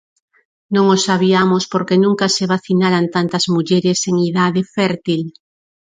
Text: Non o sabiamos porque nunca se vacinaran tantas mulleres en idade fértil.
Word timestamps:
Non 0.75 0.85
o 0.95 0.97
sabiamos 1.07 1.63
porque 1.71 1.95
nunca 2.03 2.25
se 2.35 2.43
vacinaran 2.53 3.05
tantas 3.15 3.45
mulleres 3.53 3.99
en 4.09 4.15
idade 4.29 4.61
fértil. 4.75 5.21